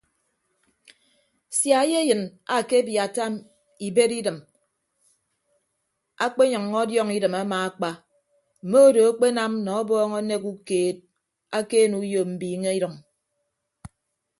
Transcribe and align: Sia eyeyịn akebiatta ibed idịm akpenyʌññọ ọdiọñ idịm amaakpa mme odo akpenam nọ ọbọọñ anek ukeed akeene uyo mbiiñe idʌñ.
Sia 1.57 1.79
eyeyịn 1.83 2.21
akebiatta 2.57 3.23
ibed 3.87 4.11
idịm 4.19 4.37
akpenyʌññọ 6.25 6.77
ọdiọñ 6.83 7.09
idịm 7.17 7.33
amaakpa 7.41 7.89
mme 8.63 8.77
odo 8.87 9.01
akpenam 9.09 9.53
nọ 9.65 9.71
ọbọọñ 9.81 10.11
anek 10.19 10.43
ukeed 10.51 10.97
akeene 11.57 11.95
uyo 12.03 12.21
mbiiñe 12.31 12.69
idʌñ. 12.77 12.95